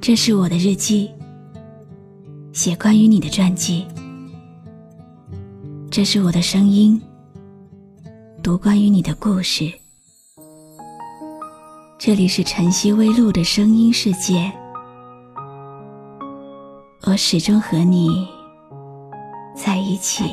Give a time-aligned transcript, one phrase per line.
[0.00, 1.10] 这是我的日记，
[2.52, 3.86] 写关于你的传记。
[5.90, 7.00] 这是我的声音，
[8.42, 9.70] 读关于你的故事。
[11.98, 14.50] 这里是晨曦微露的声音世界，
[17.02, 18.26] 我始终和你
[19.54, 20.24] 在一起。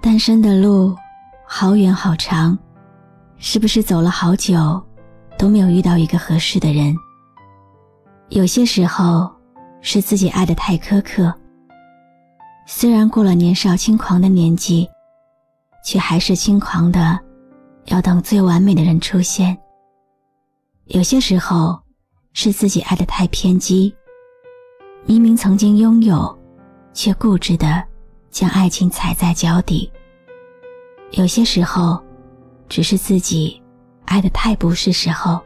[0.00, 0.94] 单身的路。
[1.54, 2.58] 好远好长，
[3.36, 4.82] 是不是走了好久
[5.38, 6.96] 都没有遇到一个合适的人？
[8.30, 9.30] 有些时候
[9.82, 11.30] 是自己爱的太苛刻。
[12.66, 14.88] 虽然过了年少轻狂的年纪，
[15.84, 17.20] 却还是轻狂的
[17.84, 19.54] 要等最完美的人出现。
[20.86, 21.78] 有些时候
[22.32, 23.94] 是自己爱的太偏激，
[25.04, 26.34] 明明曾经拥有，
[26.94, 27.84] 却固执的
[28.30, 29.92] 将爱情踩在脚底。
[31.12, 32.02] 有些时候，
[32.68, 33.60] 只是自己
[34.06, 35.38] 爱的太不是时候，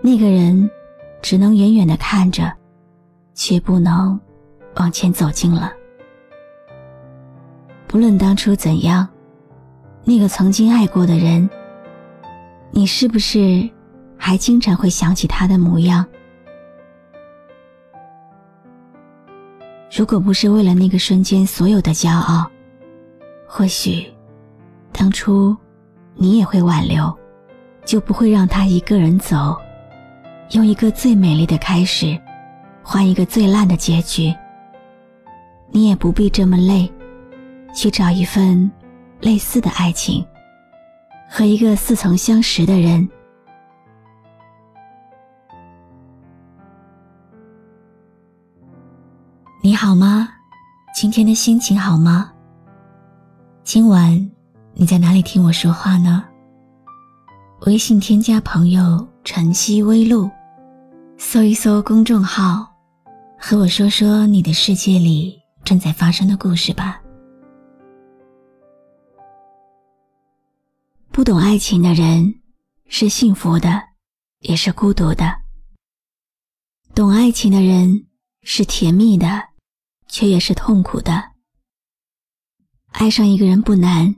[0.00, 0.68] 那个人
[1.22, 2.52] 只能远远的看着，
[3.32, 4.18] 却不能
[4.74, 5.72] 往前走近了。
[7.86, 9.08] 不论当初怎样，
[10.04, 11.48] 那个曾经爱过的人，
[12.72, 13.70] 你是不是
[14.18, 16.04] 还经常会想起他的模样？
[19.96, 22.50] 如果不是为了那个瞬间所有的骄傲，
[23.46, 24.04] 或许。
[24.98, 25.54] 当初，
[26.14, 27.14] 你也会挽留，
[27.84, 29.54] 就不会让他一个人走，
[30.52, 32.18] 用一个最美丽的开始，
[32.82, 34.34] 换一个最烂的结局。
[35.70, 36.90] 你也不必这么累，
[37.74, 38.70] 去找一份
[39.20, 40.26] 类似的爱情，
[41.28, 43.06] 和一个似曾相识的人。
[49.62, 50.30] 你好吗？
[50.94, 52.32] 今天的心情好吗？
[53.62, 54.35] 今晚。
[54.78, 56.22] 你在哪里听我说话呢？
[57.62, 60.30] 微信添加朋友“晨曦微露”，
[61.16, 62.70] 搜一搜公众号，
[63.40, 67.00] 和我说说你的世界里正在发生的故事吧。
[71.10, 72.42] 不懂爱情的人
[72.86, 73.82] 是幸福的，
[74.40, 75.24] 也是孤独的；
[76.94, 78.08] 懂爱情的人
[78.42, 79.42] 是甜蜜的，
[80.06, 81.30] 却也是痛苦的。
[82.92, 84.14] 爱上一个人不难。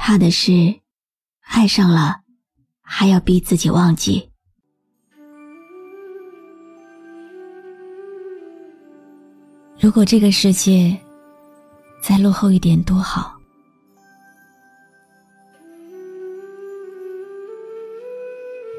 [0.00, 0.80] 怕的是，
[1.40, 2.20] 爱上了，
[2.80, 4.30] 还要逼自己忘记。
[9.78, 10.96] 如果这个世界
[12.00, 13.34] 再落后一点多好。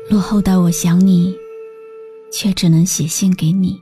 [0.09, 1.37] 落后到我想你，
[2.31, 3.79] 却只能写信给你；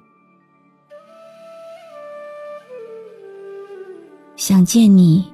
[4.35, 5.25] 想见你，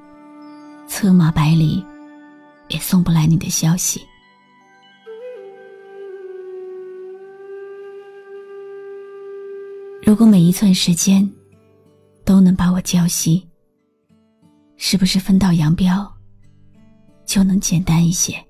[0.86, 1.84] 策马百里。
[2.74, 4.04] 也送不来你的消息。
[10.02, 11.30] 如果每一寸时间
[12.24, 13.40] 都能把我浇熄，
[14.76, 16.12] 是不是分道扬镳
[17.24, 18.44] 就能简单一些？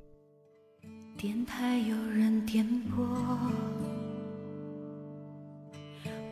[1.19, 3.07] 电台有人点播，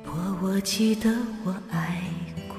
[0.03, 1.15] 播我记得
[1.45, 2.03] 我爱
[2.49, 2.57] 过，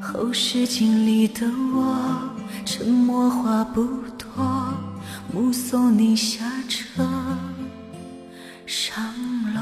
[0.00, 2.31] 后视镜里的我。
[2.64, 3.84] 沉默话不
[4.18, 4.72] 多，
[5.32, 7.04] 目送你下车，
[8.66, 9.04] 上
[9.54, 9.60] 楼，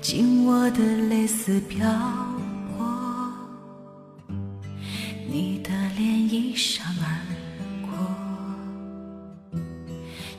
[0.00, 1.88] 紧握的泪丝飘
[2.76, 2.86] 过，
[5.30, 7.06] 你的脸一闪而
[7.82, 7.90] 过，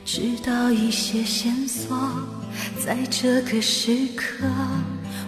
[0.04, 1.96] 知道一些线索，
[2.84, 4.46] 在这个时刻，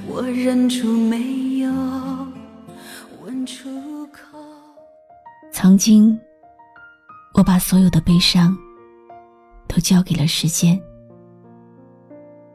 [0.06, 1.72] 我忍住没有
[3.24, 4.38] 问出口，
[5.52, 6.18] 曾经。
[7.52, 8.56] 把所有的悲伤
[9.68, 10.82] 都交给了时间，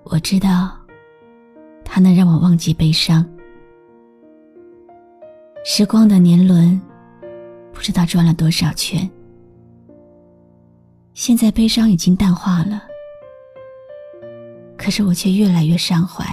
[0.05, 0.75] 我知道，
[1.85, 3.23] 它能让我忘记悲伤。
[5.63, 6.81] 时光的年轮，
[7.71, 9.07] 不知道转了多少圈，
[11.13, 12.81] 现在悲伤已经淡化了，
[14.79, 16.25] 可是我却越来越伤怀。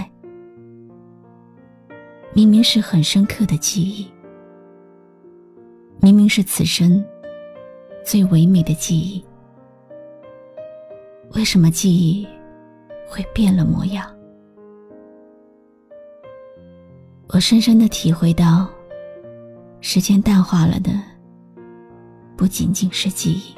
[2.33, 4.11] 明明是很深刻的记忆，
[6.01, 7.05] 明明是此生。
[8.05, 9.25] 最唯美的记忆，
[11.33, 12.25] 为什么记忆
[13.09, 14.07] 会变了模样？
[17.29, 18.69] 我深深的体会到，
[19.81, 20.91] 时间淡化了的，
[22.37, 23.55] 不仅仅是记忆，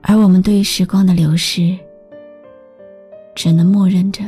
[0.00, 1.78] 而我们对于时光的流逝，
[3.34, 4.24] 只能默认着，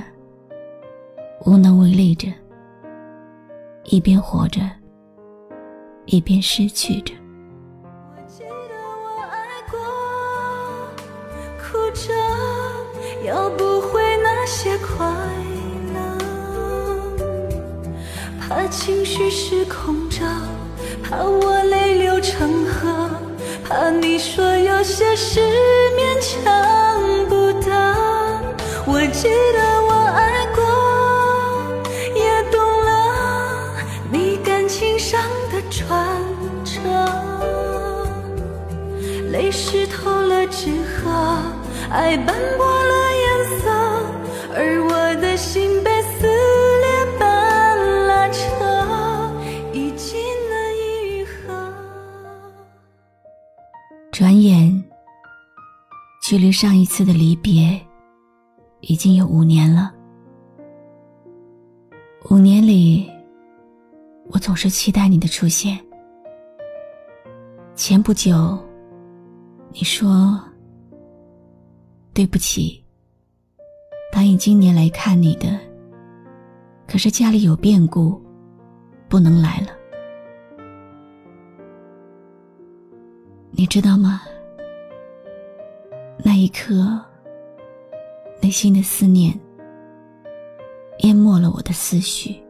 [1.46, 2.28] 无能为力着，
[3.84, 4.60] 一边活着。
[6.06, 7.14] 一边失去着。
[13.24, 15.06] 要不回那些快
[15.94, 16.00] 乐，
[18.40, 20.24] 怕情绪失控着，
[21.04, 23.10] 怕我泪流成河，
[23.68, 25.38] 怕你说有些事
[25.96, 27.70] 勉强不得。
[28.86, 30.60] 我记得我爱过，
[32.16, 32.90] 也懂了
[34.10, 35.20] 你感情上
[35.52, 35.86] 的转
[36.64, 36.80] 折，
[39.30, 41.38] 泪湿透了纸盒，
[41.88, 43.01] 爱斑驳了
[54.22, 54.80] 转眼，
[56.22, 57.76] 距离上一次的离别。
[58.82, 59.92] 已经有五年了。
[62.30, 63.10] 五年里，
[64.30, 65.76] 我总是期待你的出现。
[67.74, 68.56] 前不久，
[69.72, 70.40] 你说
[72.14, 72.80] ：“对不起，
[74.12, 75.58] 答应今年来看你的，
[76.86, 78.22] 可是家里有变故，
[79.08, 79.72] 不能来了。”
[83.62, 84.22] 你知道吗？
[86.18, 87.00] 那一刻。
[88.40, 89.38] 内心的思念
[90.98, 92.42] 淹没了我的思绪，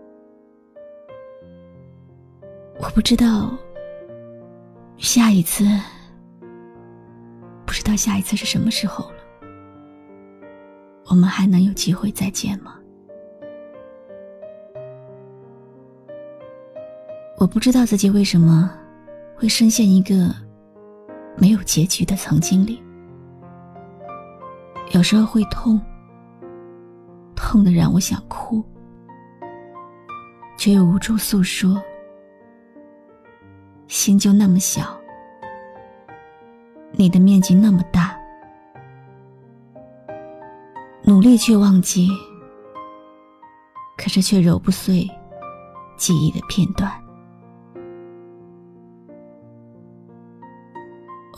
[2.80, 3.50] 我不知道
[4.96, 5.66] 下一次，
[7.66, 9.18] 不知道下一次是什么时候了，
[11.10, 12.74] 我们还能有机会再见吗？
[17.36, 18.72] 我不知道自己为什么
[19.36, 20.34] 会深陷一个
[21.36, 22.82] 没有结局的曾经里。
[24.92, 25.80] 有时候会痛，
[27.34, 28.62] 痛的让我想哭，
[30.56, 31.82] 却又无处诉说。
[33.88, 34.98] 心就那么小，
[36.92, 38.16] 你的面积那么大，
[41.04, 42.08] 努力去忘记，
[43.98, 45.06] 可是却揉不碎
[45.96, 47.01] 记忆的片段。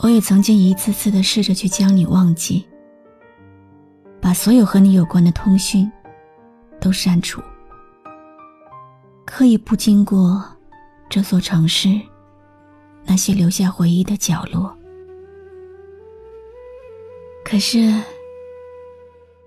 [0.05, 2.63] 我也曾经一次次的试着去将你忘记。
[4.21, 5.91] 把所有和你有关的通讯
[6.79, 7.41] 都删除，
[9.25, 10.45] 刻意不经过
[11.09, 11.99] 这座城市
[13.03, 14.77] 那些留下回忆的角落。
[17.43, 17.91] 可是，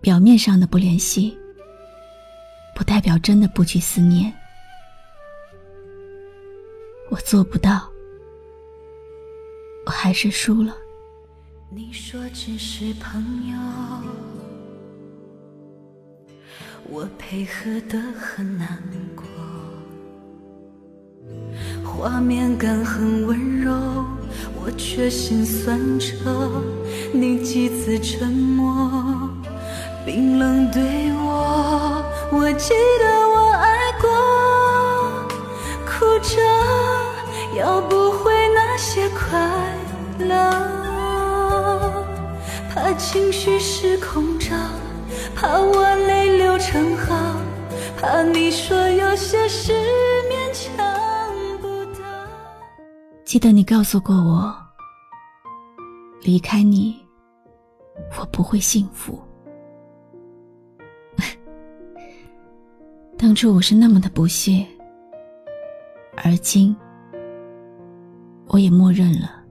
[0.00, 1.38] 表面上的不联系，
[2.75, 4.32] 不代表真的不去思念。
[7.11, 7.88] 我做不到，
[9.88, 10.76] 我还是输了。
[11.70, 13.56] 你说只是朋友。
[16.85, 18.82] 我配合的很难
[19.17, 19.25] 过，
[21.82, 23.73] 画面感很温柔，
[24.62, 26.06] 我却心酸着。
[27.14, 29.31] 你几次沉默，
[30.05, 32.05] 冰冷对我。
[32.31, 33.27] 我记得
[42.99, 44.55] 情绪失控着。
[45.35, 47.15] 怕我泪流成河，
[47.99, 49.73] 怕你说有些事
[50.29, 50.77] 勉强
[51.61, 52.03] 不得。
[53.25, 54.55] 记得你告诉过我，
[56.23, 57.02] 离开你，
[58.19, 59.19] 我不会幸福。
[63.17, 64.67] 当初我是那么的不屑，
[66.17, 66.76] 而今
[68.49, 69.43] 我也默认了，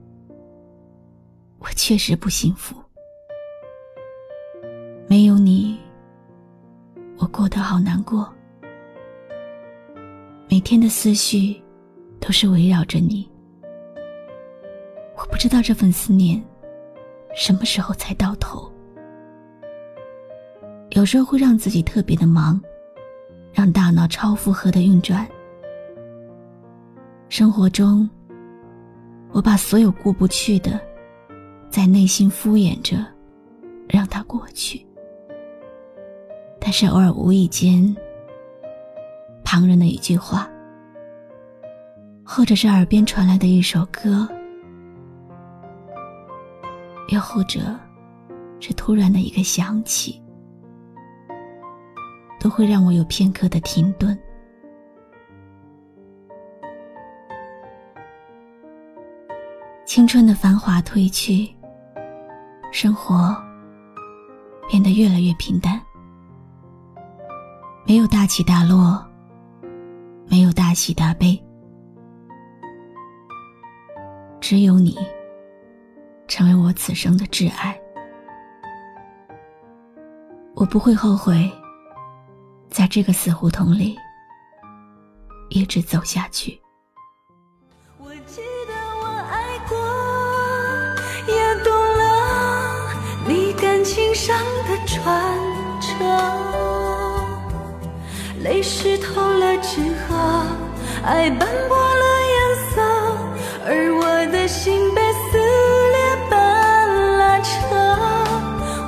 [1.58, 2.76] 我确实不幸福。
[5.10, 5.78] 没有你，
[7.16, 8.30] 我过得好难过。
[10.50, 11.58] 每天的思绪
[12.20, 13.26] 都是围绕着你。
[15.16, 16.42] 我不知道这份思念
[17.34, 18.70] 什么时候才到头。
[20.90, 22.60] 有时候会让自己特别的忙，
[23.50, 25.26] 让大脑超负荷的运转。
[27.30, 28.08] 生活中，
[29.30, 30.78] 我把所有过不去的，
[31.70, 32.98] 在内心敷衍着，
[33.88, 34.86] 让它过去。
[36.60, 37.96] 但是偶尔无意间，
[39.42, 40.48] 旁人的一句话，
[42.24, 44.28] 或者是耳边传来的一首歌，
[47.08, 47.60] 又或者
[48.60, 50.20] 是突然的一个想起，
[52.38, 54.18] 都会让我有片刻的停顿。
[59.86, 61.48] 青春的繁华褪去，
[62.70, 63.34] 生活
[64.68, 65.80] 变得越来越平淡。
[67.88, 69.02] 没有大起大落，
[70.26, 71.42] 没有大喜大悲，
[74.42, 74.94] 只有你，
[76.26, 77.80] 成为我此生的挚爱。
[80.54, 81.50] 我不会后悔，
[82.68, 83.96] 在这个死胡同里
[85.48, 86.60] 一直走下去。
[87.96, 89.78] 我记得我爱过，
[91.26, 92.92] 也懂了
[93.26, 95.34] 你感情上的转
[95.80, 96.47] 折，
[98.42, 100.14] 泪湿透了纸鹤，
[101.04, 102.80] 爱斑驳了颜色，
[103.66, 106.36] 而我的心被撕裂般
[107.18, 107.50] 拉扯。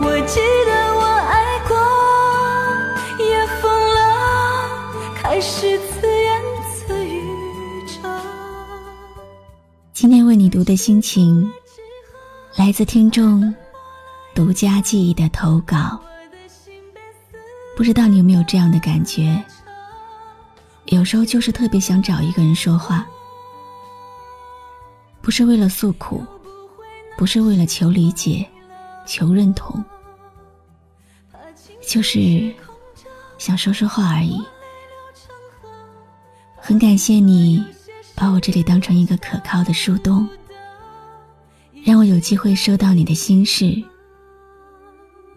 [0.03, 1.77] 我记得我爱过，
[3.25, 3.99] 也疯了，
[5.17, 6.41] 开始自言
[6.73, 7.21] 自语
[7.87, 8.09] 着。
[9.93, 11.53] 今天为你读的心情，
[12.55, 13.53] 来自听众
[14.33, 16.01] 独家记忆的投稿。
[17.81, 19.43] 不知道你有没有这样的感觉？
[20.85, 23.07] 有时候就是特别想找一个人说话，
[25.23, 26.23] 不是为了诉苦，
[27.17, 28.47] 不是为了求理解、
[29.07, 29.83] 求认同，
[31.81, 32.55] 就是
[33.39, 34.39] 想说说话而已。
[36.57, 37.65] 很感谢你
[38.15, 40.29] 把我这里当成一个可靠的树洞，
[41.83, 43.83] 让我有机会收到你的心事，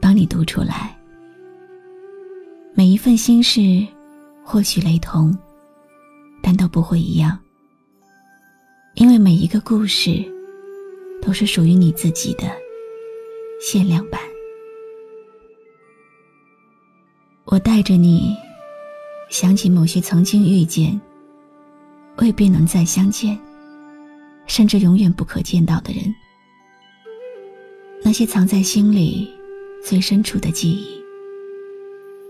[0.01, 0.93] 帮你读出来。
[2.75, 3.85] 每一份心事
[4.43, 5.37] 或许雷同，
[6.41, 7.37] 但都不会一样，
[8.95, 10.25] 因为每一个故事
[11.21, 12.51] 都是属于你自己的
[13.61, 14.19] 限量版。
[17.45, 18.35] 我带着你，
[19.29, 20.99] 想起某些曾经遇见，
[22.17, 23.37] 未必能再相见，
[24.47, 26.03] 甚至永远不可见到的人，
[28.03, 29.31] 那些藏在心里
[29.85, 31.02] 最深处的记忆。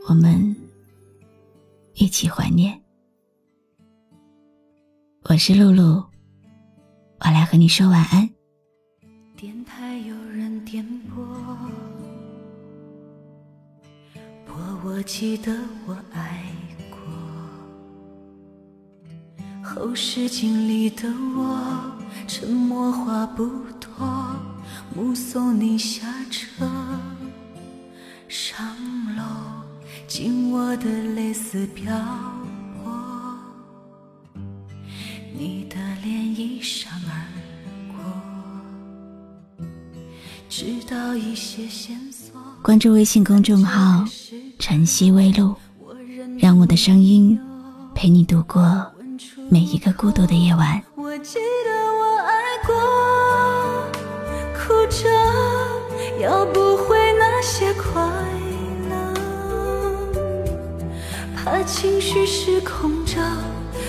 [0.06, 0.54] 我们
[1.94, 2.78] 一起怀念。
[5.30, 6.04] 我是露露，
[7.22, 8.30] 我来和你说晚安。
[9.38, 11.26] 电台有人点播，
[14.46, 15.58] 播我记得
[15.88, 16.44] 我爱
[16.90, 16.98] 过。
[19.64, 21.08] 后视镜里的
[21.38, 21.96] 我，
[22.28, 23.48] 沉默话不
[23.80, 24.36] 多，
[24.94, 26.70] 目送你下车，
[28.28, 28.68] 上
[29.16, 29.63] 楼。
[30.08, 31.92] 紧握的蕾丝飘
[32.84, 32.92] 泊，
[35.36, 37.12] 你的脸一闪而
[37.92, 38.04] 过，
[40.48, 42.40] 直到一些线索。
[42.62, 44.06] 关注微信公众号
[44.60, 45.56] “晨曦微露”，
[46.38, 47.40] 让我的声音
[47.96, 48.86] 陪你度过
[49.50, 50.82] 每一个孤独的夜晚。
[50.96, 52.34] 我记得我爱
[52.66, 52.76] 过，
[54.54, 55.10] 哭着
[56.22, 56.60] 要不
[61.66, 63.16] 情绪失控着，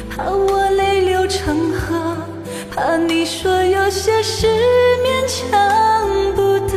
[0.09, 2.17] 怕我泪流成河，
[2.75, 4.47] 怕你说有些事
[5.03, 6.77] 勉强不得。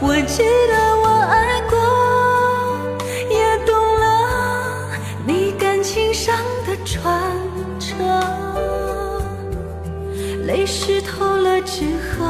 [0.00, 1.76] 我记得我爱过，
[3.28, 4.88] 也懂了
[5.26, 6.36] 你感情上
[6.66, 7.02] 的转
[7.78, 7.94] 折，
[10.46, 11.86] 泪湿透了纸
[12.16, 12.24] 鹤，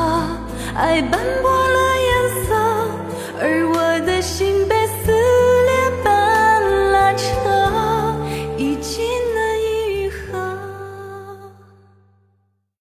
[0.75, 2.55] 爱斑驳了颜色，
[3.41, 4.82] 而我的心被。